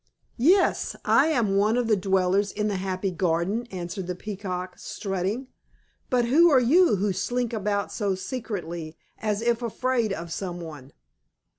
[0.39, 5.49] "Yes, I am one of the dwellers in the happy garden," answered the Peacock, strutting.
[6.09, 10.91] "But who are you who slink about so secretly, as if afraid of some one?"